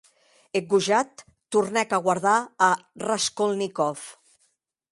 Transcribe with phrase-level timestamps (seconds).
[0.59, 1.21] Eth gojat
[1.55, 2.71] tornèc a guardar a
[3.07, 4.09] Raskolnikov.